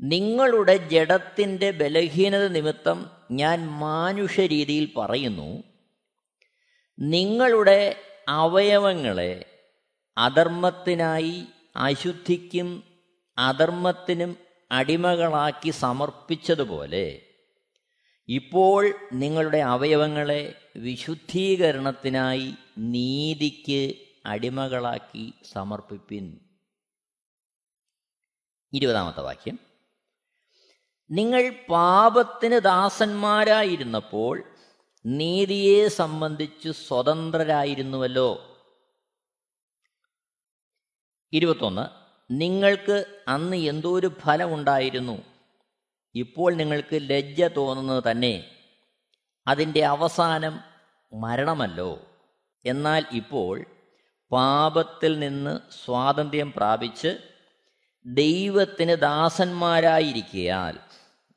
നിങ്ങളുടെ 0.00 0.76
ജഡത്തിന്റെ 0.76 1.70
ബലഹീനത 1.70 2.48
നിമിത്തം 2.48 3.10
ഞാൻ 3.30 3.66
മാനുഷ 3.66 4.40
രീതിയിൽ 4.40 4.88
പറയുന്നു. 4.96 5.62
നിങ്ങളുടെ 7.00 7.96
അവയവങ്ങളെ 8.28 9.44
അധർമ്മത്തിനായി 10.18 11.44
അശുദ്ധിക്കും 11.76 12.82
അധർമ്മത്തിനും 13.38 14.36
അടിമകളാക്കി 14.72 15.70
സമർപ്പിച്ചതുപോലെ 15.70 17.22
ഇപ്പോൾ 18.28 18.94
നിങ്ങളുടെ 19.12 19.58
അവയവങ്ങളെ 19.58 20.54
വിശുദ്ധീകരണത്തിനായി 20.76 22.54
നീതിക്ക് 22.78 23.94
അടിമകളാക്കി 24.26 25.32
സമർപ്പിപ്പിൻ. 25.52 26.45
ഇരുപതാമത്തെ 28.72 29.20
വാക്യം. 29.20 29.58
നിങ്ങൾ 31.10 31.52
പാപത്തിന് 31.68 32.60
ദാസന്മാരായിരുന്നപ്പോൾ 32.60 34.42
നീതിയെ 35.06 35.88
സംബന്ധിച്ച് 35.88 36.68
സ്വതന്ത്രരായിരുന്നുവല്ലോ. 36.68 38.56
ഇരുപത്തൊന്ന് 41.32 42.06
നിങ്ങൾക്ക് 42.30 43.22
അന്ന് 43.28 43.56
എന്തോ 43.56 43.98
ഒരു 43.98 44.10
ഫലമുണ്ടായിരുന്നു 44.20 45.22
ഇപ്പോൾ 46.14 46.54
നിങ്ങൾക്ക് 46.54 46.94
ലജ്ജ 46.94 47.42
തോന്നുന്നത് 47.44 48.04
തന്നെ 48.10 48.62
അതിന്റെ 49.46 49.84
അവസാനം 49.84 50.60
മരണമല്ലോ. 51.12 52.00
എന്നാൽ 52.66 53.04
ഇപ്പോൾ 53.12 53.64
പാപത്തിൽ 54.32 55.18
നിന്ന് 55.18 55.60
സ്വാതന്ത്ര്യം 55.84 56.52
പ്രാപിച്ച് 56.52 57.35
ദൈവത്തിന് 58.06 58.94
ദാസന്മാരായിരിക്കയാൽ 58.94 60.78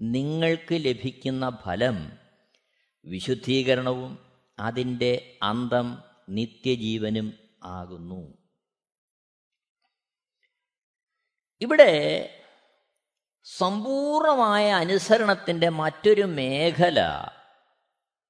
നിങ്ങൾക്ക് 0.02 0.74
ലഭിക്കുന്ന 0.74 1.58
ഫലം 1.66 2.18
വിശുദ്ധീകരണവും 3.06 4.32
അതിന്റെ 4.60 5.40
അന്തം 5.44 6.04
നിത്യജീവനും 6.30 7.34
ആകുന്നു. 7.64 8.38
ഇവിടെ 11.62 12.36
സമ്പൂർണമായ 13.44 14.72
അനുസരണത്തിന്റെ 14.72 15.70
മറ്റൊരു 15.70 16.22
മേഖല 16.22 17.00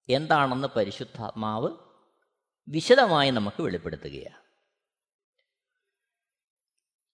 എന്താണെന്ന് 0.10 0.68
പരിശുദ്ധാത്മാവ് 0.68 1.70
വിശദമായി 2.68 3.30
നമുക്ക് 3.30 3.62
വെളിപ്പെടുത്തുകയാണ്. 3.62 4.49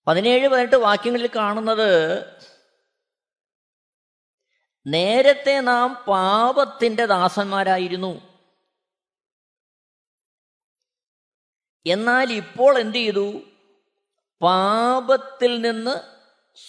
പതിനേഴ് 0.08 0.48
പതിനെട്ട് 0.48 0.76
വാക്യങ്ങളിൽ 0.76 1.30
കാണുന്നത് 1.36 2.26
നേരത്തെ 4.88 5.62
നാം 5.62 6.06
പാപത്തിന്റെ 6.08 7.06
ദാസന്മാരായിരുന്നു. 7.06 8.42
എന്നാൽ 11.86 12.34
ഇപ്പോൾ 12.34 12.78
എന്തു 12.78 12.98
ചെയ്തു? 12.98 13.42
പാപത്തിൽ 14.42 15.62
നിന്ന് 15.62 16.26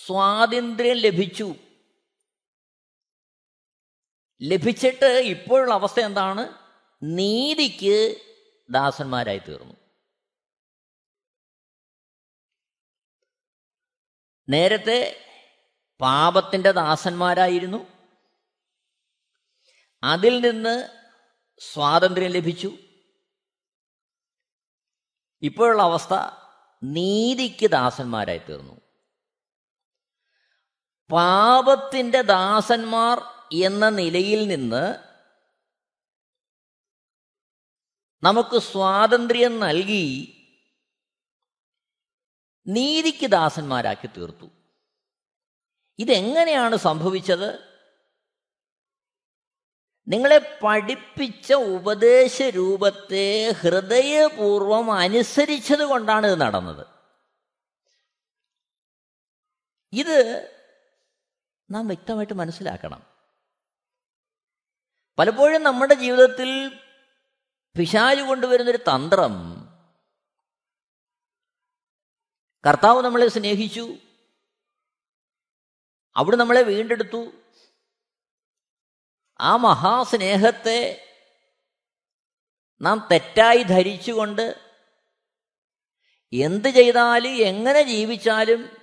സ്വാതന്ത്ര്യം 0.06 0.96
ലഭിച്ചു. 0.96 1.54
ലഭിച്ചിട്ട് 4.42 5.04
ഇപ്പോഴുള്ള 5.04 5.74
അവസ്ഥ 5.74 6.00
എന്താണ്? 6.00 6.58
നീതിക്ക് 7.02 8.16
ദാസന്മാരായി 8.70 9.38
തീർന്നു. 9.38 9.85
നേരത്തെ 14.48 15.16
പാപത്തിന്റെ 16.00 16.70
ദാസന്മാരായിരുന്നു. 16.70 17.86
അതിൽ 20.04 20.40
നിന്ന് 20.40 20.88
സ്വാതന്ത്ര്യം 21.58 22.30
ലഭിച്ചു. 22.30 22.72
ഇപ്പോഴുള്ള 25.42 25.82
അവസ്ഥ 25.82 26.14
നീതിക്ക് 26.84 27.66
ദാസന്മാരായി 27.70 28.38
തീർന്നു. 28.38 28.80
പാപത്തിന്റെ 31.12 32.22
ദാസന്മാർ 32.22 33.18
എന്ന 33.52 33.88
നിലയിൽ 33.88 34.46
നിന്ന് 34.46 35.06
നമുക്ക് 38.22 38.58
സ്വാതന്ത്ര്യം 38.58 39.60
നൽകി 39.60 40.32
നീതിക്ക് 42.66 43.26
ദാസന്മാരാക്കി 43.26 44.06
തീർത്തു. 44.06 44.50
ഇതെങ്ങനെയാണ് 45.98 46.76
സംഭവിച്ചത്? 46.76 47.76
നിങ്ങളെ 50.08 50.60
പഠിപ്പിച്ച 50.62 51.52
ഉപദേശ 51.52 52.42
രൂപത്തെ 52.42 53.50
ഹൃദയപൂർവം 53.50 54.92
അനുസരിച്ചത് 54.92 55.82
കൊണ്ടാണ് 55.82 56.26
ഇത് 56.26 56.40
നടന്നത്. 56.40 56.86
ഇത് 59.92 60.50
നാം 61.70 61.86
വ്യക്തമായിട്ട് 61.86 62.32
മനസ്സിലാക്കണം. 62.32 63.06
പലപ്പോഴും 65.18 65.62
നമ്മുടെ 65.62 65.94
ജീവിതത്തിൽ 65.94 66.80
പിശാചു 67.78 68.22
കൊണ്ടുവരുന്നൊരു 68.22 68.76
തന്ത്രം 68.76 69.65
കർത്താവ് 72.66 73.02
നമ്മളെ 73.02 73.28
സ്നേഹിച്ചു. 73.28 73.94
അവിടെ 76.16 76.36
നമ്മളെ 76.36 76.62
വീണ്ടെടുത്തു. 76.62 77.32
ആ 79.40 79.56
മഹാസ്നേഹത്തെ 79.56 81.02
നാം 82.80 83.08
തെറ്റായി 83.12 83.62
ധരിച്ചുകൊണ്ട് 83.62 84.60
എന്ത് 86.32 86.68
ചെയ്താലും 86.68 87.30
എങ്ങനെ 87.30 87.82
ജീവിച്ചാലും 87.82 88.76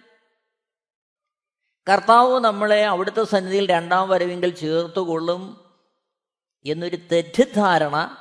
കർത്താവ് 1.91 2.39
നമ്മളെ 2.39 2.85
അവിടുത്തെ 2.85 3.23
സന്നിധിയിൽ 3.23 3.69
രണ്ടാം 3.69 4.09
വരവെങ്കിൽ 4.09 4.55
ചേർത്തുകൊള്ളും 4.55 5.71
എന്നൊരു 6.65 6.95
തെറ്റിദ്ധാരണ 6.95 8.17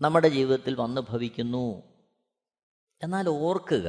നമ്മുടെ 0.00 0.28
ജീവിതത്തിൽ 0.28 0.80
വന്നു 0.80 1.00
ഭവിക്കുന്നു. 1.00 1.87
എന്നാൽ 3.02 3.28
ഓർക്കുക 3.28 3.88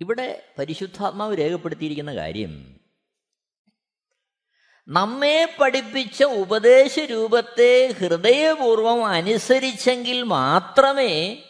ഇവിടെ 0.00 0.54
പരിശുദ്ധാത്മാവ് 0.58 1.38
രേഖപ്പെടുത്തിയിരിക്കുന്ന 1.38 2.14
കാര്യം 2.14 2.80
നമ്മെ 4.88 5.56
പഠിപ്പിച്ച 5.60 6.24
ഉപദേശ 6.24 6.98
രൂപത്തെ 6.98 7.86
ഹൃദയപൂർവം 7.86 9.06
അനുസരിച്ചെങ്കിൽ 9.06 10.22
മാത്രമേ 10.22 11.42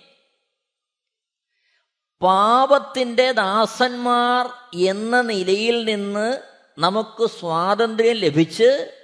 പാപത്തിന്റെ 2.23 3.33
ദാസന്മാർ 3.33 4.47
എന്ന 4.75 5.21
നിലയിൽ 5.21 5.85
നിന്ന് 5.85 6.43
നമുക്ക് 6.79 7.27
സ്വാതന്ത്ര്യം 7.27 8.17
ലഭിച്ച് 8.17 9.03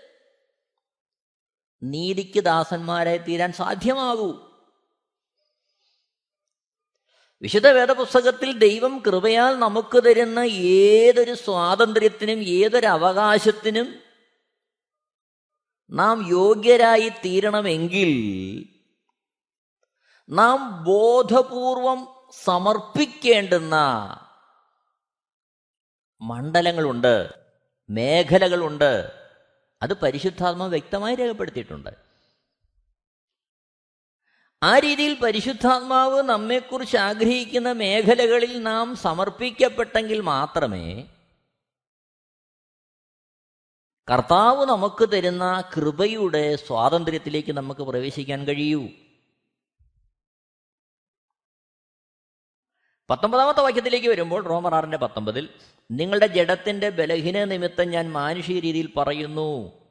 നീതിക്ക് 1.83 2.40
ദാസന്മാരായി 2.40 3.18
തീരാൻ 3.18 3.52
സാധ്യമാകൂ. 3.52 4.51
വിശുദ്ധ 7.42 7.68
വേദപുസ്തകത്തിൽ 7.68 8.59
ദൈവം 8.59 9.02
കൃപയാൽ 9.07 9.59
നമുക്ക് 9.59 10.05
തരുന്ന 10.05 10.38
ഏതൊരു 10.40 11.35
സ്വാതന്ത്ര്യത്തിനും 11.35 12.38
ഏതൊരു 12.42 12.87
അവകാശത്തിനും 12.87 13.94
നാം 15.90 16.28
യോഗ്യരായി 16.28 17.09
തീരണമെങ്കിൽ 17.09 18.12
നാം 20.28 20.85
ബോധപൂർവം 20.85 22.09
സമർപ്പിക്കേണ്ടുന്ന 22.44 23.76
മണ്ഡലങ്ങളുണ്ട് 26.20 27.31
മേഖലകളുണ്ട്. 27.90 29.12
അത് 29.83 29.92
പരിശുദ്ധാത്മ 29.92 30.66
വ്യക്തമായി 30.66 31.14
രേഖപ്പെടുത്തിയിട്ടുണ്ട്. 31.14 32.12
ആ 34.62 34.79
രീതിയിൽ 34.79 35.14
പരിശുദ്ധാത്മാവ് 35.14 36.22
നമ്മെക്കുറിച്ച് 36.22 36.96
ആഗ്രഹിക്കുന്ന 36.96 37.72
മേഖലകളിൽ 37.72 38.62
നാം 38.62 38.96
സമർപ്പിക്കപ്പെട്ടെങ്കിൽ 38.96 40.20
മാത്രമേ 40.20 41.07
കർത്താവ് 44.11 44.66
നമുക്ക് 44.66 45.12
തരുന്ന 45.12 45.64
കൃപയുടെ 45.77 46.57
സ്വാതന്ത്ര്യത്തിലേക്ക് 46.57 47.53
നമുക്ക് 47.53 47.81
പ്രവേശിക്കാൻ 47.81 48.44
കഴിയൂ. 48.44 48.88
പത്തൊമ്പതാമത്തെ 53.11 53.61
വാക്യത്തിലേക്ക് 53.61 54.09
വരുമ്പോൾ 54.09 54.44
റോമർ 54.44 54.75
ആറിന്റെ 54.75 54.96
പത്തൊമ്പതിൽ 54.96 55.48
നിങ്ങളുടെ 55.90 56.27
ജഡത്തിന്റെ 56.27 56.88
ബലഹീന 56.88 57.44
നിമിത്തം 57.44 57.88
ഞാൻ 57.88 58.12
മാനുഷിക 58.12 58.59
രീതിയിൽ 58.59 58.92
പറയുന്നു. 58.96 59.82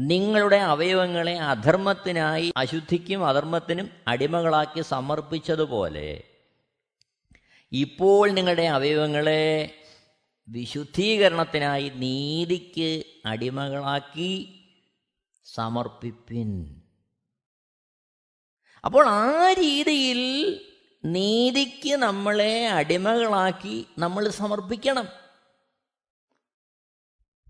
നിങ്ങളുടെ 0.00 0.56
അവയവങ്ങളെ 0.56 1.38
അധർമ്മത്തിനായി 1.38 2.52
അശുദ്ധിക്കും 2.56 3.26
അധർമ്മത്തിനും 3.26 3.90
അടിമകളാക്കി 4.08 4.80
സമർപ്പിച്ചതുപോലെ 4.80 6.24
ഇപ്പോൾ 7.72 8.30
നിങ്ങളുടെ 8.30 8.62
അവയവങ്ങളെ 8.62 9.74
വിശുദ്ധീകരണത്തിനായി 10.48 11.88
നീതിക്ക് 11.88 13.04
അടിമകളാക്കി 13.26 14.62
സമർപ്പിപ്പിൻ. 15.44 16.82
അപ്പോൾ 18.84 19.06
ആ 19.08 19.52
രീതിയിൽ 19.52 20.20
നീതിക്ക് 21.04 21.96
നമ്മളെ 21.96 22.68
അടിമകളാക്കി 22.68 23.86
നമ്മൾ 23.98 24.28
സമർപ്പിക്കണം. 24.28 25.08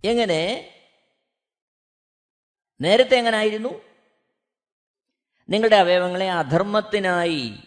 എങ്ങനെ? 0.04 0.74
നേരത്തെ 2.80 3.16
എങ്ങനായിരുന്നു? 3.16 3.68
നിങ്ങളുടെ 5.48 5.76
അവയവങ്ങളെ 5.76 6.30
അധർമ്മത്തിനായി 6.30 7.58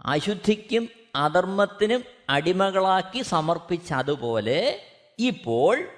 അശുദ്ധിക്കും 0.00 0.88
അധർമ്മത്തിനും 1.16 2.04
അടിമകളാക്കി 2.28 3.22
സമർപ്പിച്ചതുപോലെ 3.22 4.88
ഇപ്പോൾ 5.18 5.88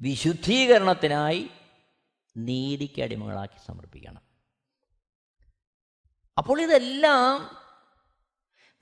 വിശുദ്ധീകരണത്തിനായി 0.00 1.50
നീതിക്ക് 2.36 3.02
അടിമകളാക്കി 3.02 3.66
സമർപ്പിക്കണം. 3.66 4.22
അപ്പോൾ 6.38 6.62
ഇതെല്ലാം 6.62 7.58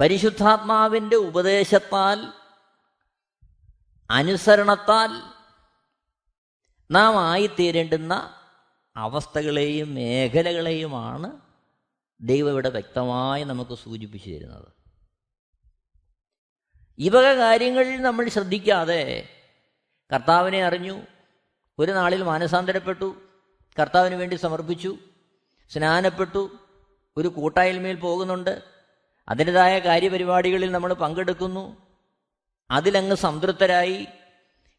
പരിശുദ്ധാത്മാവിന്റെ 0.01 1.17
ഉപദേശത്താൽ 1.17 2.33
അനുസരണത്താൽ 4.11 5.36
നാം 6.91 7.19
ആയിത്തീരേണ്ടുന്ന 7.19 8.15
അവസ്ഥകളെയും 8.97 9.95
മേഖലകളെയുമാണ് 9.95 11.41
ദൈവം 12.21 12.51
ഇവിടെ 12.51 12.69
വ്യക്തമായി 12.69 13.45
നമുക്ക് 13.45 13.75
സൂചിപ്പിച്ചു 13.75 14.31
തരുന്നത്. 14.31 14.69
ഈ 16.99 17.09
വക 17.09 17.25
കാര്യങ്ങൾ 17.35 17.85
നമ്മൾ 18.01 18.29
ശ്രദ്ധിക്കാതെ 18.29 19.29
കർത്താവിനെ 20.13 20.65
അറിഞ്ഞു 20.65 21.03
ഒരു 21.79 21.93
നാളിൽ 21.93 22.23
മാനസാന്തരപ്പെട്ടു 22.23 23.17
കർത്താവിന് 23.79 24.15
വേണ്ടി 24.15 24.37
സമർപ്പിച്ചു 24.37 24.99
സ്നാനപ്പെട്ടു 25.71 26.51
ഒരു 27.17 27.29
കൂട്ടായ്മയിൽ 27.29 27.97
പോകുന്നുണ്ട് 27.97 28.63
അതിന്റെതായ 29.29 29.79
കാര്യപരിപാടികളിൽ 29.79 30.71
നമ്മൾ 30.71 30.93
പങ്കെടുക്കുന്നു 30.93 31.65
അതിലങ്ങ് 32.71 33.17
സംതൃപ്തരായി 33.17 34.07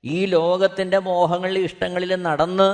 ഈ 0.03 0.25
ലോകത്തിന്റെ 0.25 0.99
മോഹങ്ങളിലും 0.99 1.65
ഇഷ്ടങ്ങളിലും 1.65 2.21
നടന്ന് 2.21 2.69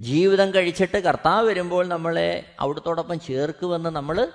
ജീവിതം 0.00 0.54
കഴിച്ചിട്ട് 0.54 0.98
കർത്താവ് 0.98 1.46
വരുമ്പോൾ 1.46 1.86
നമ്മളെ 1.86 2.54
അവിടത്തോടൊപ്പം 2.58 3.20
ചേർക്കുമെന്ന് 3.20 3.90
നമ്മൾ 3.90 4.32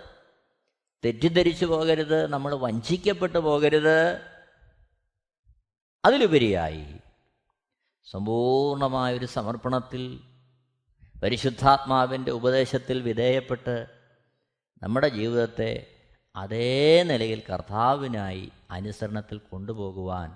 തെറ്റിദ്ധരിച്ചു 1.03 1.65
പോകരുത് 1.65 2.27
നമ്മൾ 2.27 2.55
വഞ്ചിക്കപ്പെട്ടു 2.55 3.37
പോകരുത്. 3.37 3.97
അതിലുപരിയായി 6.03 6.85
സമ്പൂർണമായൊരു 8.07 9.25
സമർപ്പണത്തിൽ 9.25 10.19
പരിശുദ്ധാത്മാവിന്റെ 11.15 12.31
ഉപദേശത്തിൽ 12.31 13.01
വിധേയപ്പെട്ട് 13.01 13.87
നമ്മുടെ 14.81 15.09
ജീവിതത്തെ 15.09 15.71
അതേ 16.35 17.03
നിലയിൽ 17.03 17.43
കർത്താവിനായി 17.49 18.51
അനുസരണത്തിൽ 18.71 19.37
കൊണ്ടുപോകുവാൻ 19.37 20.29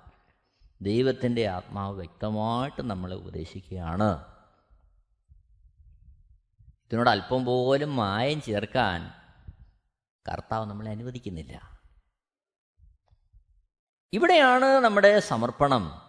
ദൈവത്തിന്റെ 0.81 1.47
ആത്മാവ് 1.47 1.95
വ്യക്തമായിട്ട് 1.95 2.89
നമ്മളെ 2.89 3.15
ഉപദേശിക്കുകയാണ്. 3.15 4.33
ഇതിനോട് 6.85 7.09
അല്പം 7.09 7.45
പോലും 7.45 7.95
മായം 7.95 8.41
ചേർക്കാൻ 8.41 9.13
കർത്താവ് 10.31 10.65
നമ്മളെ 10.65 10.91
അനുവദിക്കുന്നില്ല. 10.91 11.79
ഇവിടെയാണ് 14.13 14.65
നമ്മുടെ 14.65 15.19
സമർപ്പണം. 15.19 16.01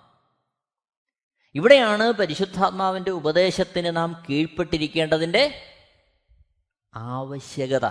ഇവിടെയാണ് 1.54 2.12
പരിശുദ്ധാത്മാവിന്റെ 2.12 3.10
ഉപദേശത്തിന് 3.10 3.96
നാം 3.96 4.26
കീഴ്പ്പെട്ടിരിക്കേണ്ടതിന്റെ 4.30 5.62
ആവശ്യകത. 6.94 7.86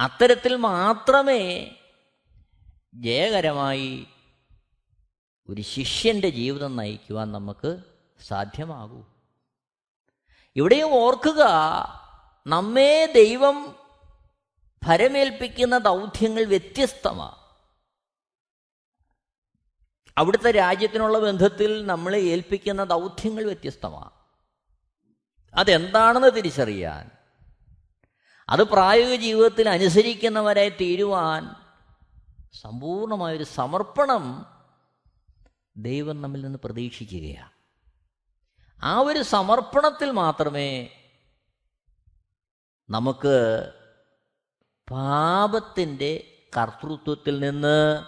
അത്തരത്തിൽ 0.00 0.56
മാത്രമേ 0.56 1.76
ജയകരമായി 2.94 4.06
ഒരു 5.48 5.62
ശിഷ്യന്റെ 5.62 6.28
ജീവിതം 6.28 6.76
നയിക്കുവാൻ 6.76 7.32
നമുക്ക് 7.32 7.82
സാധ്യമാകൂ. 8.22 9.04
ഇവിടെയും 10.56 10.92
ഓർക്കുക 10.92 11.42
നമ്മെ 12.46 13.12
ദൈവം 13.14 13.76
ഭരമേൽപ്പിക്കുന്ന 14.86 15.78
ദൗത്യങ്ങൾ 15.78 16.44
വ്യത്യസ്തമാണ് 16.44 17.36
അവിടുത്തെ 20.16 20.50
രാജ്യത്തിനുള്ള 20.50 21.18
ബന്ധത്തിൽ 21.18 21.86
നമ്മൾ 21.86 22.16
ഏൽപ്പിക്കുന്ന 22.16 22.84
ദൗത്യങ്ങൾ 22.84 23.44
വ്യത്യസ്തമാണ് 23.44 24.10
അതെന്താണെന്ന് 25.54 26.28
തിരിച്ചറിയാൻ 26.28 27.10
അത് 28.48 28.62
പ്രായോഗിക 28.62 29.20
ജീവിതത്തിൽ 29.20 29.68
അനുസരിക്കുന്നവരായി 29.68 30.68
തീരുവാൻ 30.68 31.54
സമ്പൂർണമായൊരു 32.52 33.44
സമർപ്പണം 33.44 34.24
ദൈവം 35.78 36.22
നമ്മിൽ 36.22 36.40
നിന്ന് 36.40 36.58
പ്രതീക്ഷിക്കുകയാണ്. 36.58 37.50
ആ 38.84 38.98
ഒരു 38.98 39.22
സമർപ്പണത്തിൽ 39.22 40.10
മാത്രമേ 40.10 40.90
നമുക്ക് 42.90 43.72
പാപത്തിന്റെ 44.90 46.42
കർത്തൃത്വത്തിൽ 46.56 47.40
നിന്ന് 47.40 48.04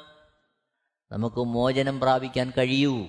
നമുക്ക് 1.13 1.37
മോചനം 1.37 2.01
പ്രാപിക്കാൻ 2.01 2.53
കഴിയൂ. 2.59 3.07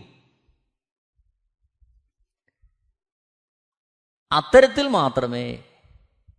അത്തരത്തിൽ 4.31 4.87
മാത്രമേ 4.87 5.63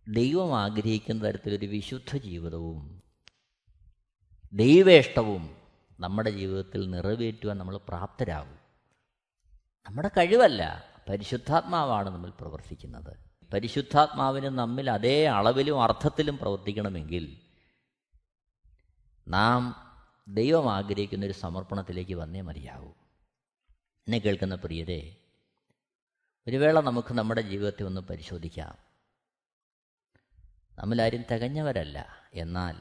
ദൈവം 0.07 0.59
ആഗ്രഹിക്കുന്ന 0.59 1.23
തരത്തിലൊരു 1.23 1.65
വിശുദ്ധ 1.65 2.17
ജീവിതവും 2.17 3.03
ദൈവേഷ്ടവും 4.53 5.62
നമ്മുടെ 5.99 6.29
ജീവിതത്തിൽ 6.29 6.89
നിറവേറ്റുവാൻ 6.89 7.57
നമ്മൾ 7.57 7.77
പ്രാപ്തരാകും. 7.77 8.59
നമ്മുടെ 9.85 10.07
കഴിവല്ല 10.07 10.83
പരിശുദ്ധാത്മാവാണ് 11.09 12.09
നമ്മൾ 12.09 12.29
പ്രവർത്തിക്കുന്നത്. 12.29 13.17
പരിശുദ്ധാത്മാവിന് 13.53 14.45
നമ്മിൽ 14.45 14.91
അതേ 14.91 15.25
അളവിലും 15.25 15.83
അർത്ഥത്തിലും 15.83 16.37
പ്രവർത്തിക്കണമെങ്കിൽ 16.37 17.37
നാം 19.27 19.75
ദൈവം 20.27 20.73
ആഗ്രഹിക്കുന്ന 20.73 21.25
ഒരു 21.25 21.33
സമർപ്പണത്തിലേക്ക് 21.33 22.15
വന്നേ 22.15 22.41
മതിയാകൂ. 22.41 22.89
എന്നെ 24.07 24.19
കേൾക്കുന്ന 24.19 24.55
പ്രിയരെ 24.55 25.15
ഒരു 26.47 26.57
വേള 26.57 26.79
നമുക്ക് 26.79 27.13
നമ്മുടെ 27.13 27.41
ജീവിതത്തെ 27.41 27.83
ഒന്ന് 27.83 28.01
പരിശോധിക്കാം. 28.01 28.77
നമ്മളാരും 30.79 31.23
തികഞ്ഞവരല്ല 31.31 32.07
എന്നാൽ 32.33 32.75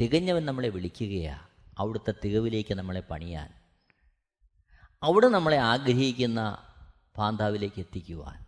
തികഞ്ഞവൻ 0.00 0.46
നമ്മളെ 0.46 0.68
വിളിക്കുകയാണ് 0.68 1.51
അവിടുത്തെ 1.78 2.14
തികവിലേക്ക് 2.24 2.74
നമ്മളെ 2.74 3.00
പണിയാൻ. 3.00 3.52
അവിടെ 5.02 5.28
നമ്മളെ 5.28 5.56
ആഗ്രഹിക്കുന്ന 5.56 6.58
പാന്താവിലേക്ക് 7.18 7.80
എത്തിക്കുവാൻ. 7.80 8.44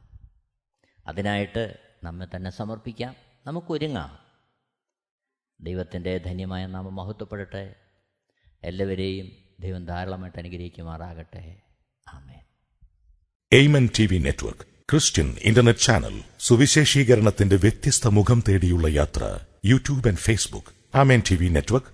അതിനായിട്ട് 1.06 1.78
നമ്മെ 2.04 2.26
തന്നെ 2.36 2.50
സമർപ്പിക്കാം. 2.50 3.16
നമുക്കൊരുങ്ങാം 3.46 4.18
ദൈവത്തിന്റെ 5.60 6.18
ധന്യമായ 6.18 6.66
നാമം 6.66 6.96
മഹത്വപ്പെടട്ടെ. 6.96 7.74
എല്ലാവരെയും 8.64 9.32
ദൈവം 9.60 9.86
ധാരാളമായിട്ട് 9.86 10.38
അനുഗ്രഹിക്കുമാറാകട്ടെ. 10.38 11.60
ആമേൻ. 12.12 12.40
Amen 13.52 13.88
T 13.98 14.06
V 14.06 14.18
network 14.18 14.60
Christian 14.60 15.36
internet 15.40 15.78
channel 15.78 16.22
സുവിശേഷീകരണത്തിന്റെ 16.40 17.56
വ്യത്യസ്ത 17.56 18.08
മുഖം 18.08 18.42
തേടിയുള്ള 18.48 18.86
യാത്ര 18.86 19.40
YouTube 19.64 20.08
and 20.08 20.18
Facebook 20.18 20.96
Amen 20.96 21.22
T 21.30 21.36
V 21.36 21.48
network 21.48 21.93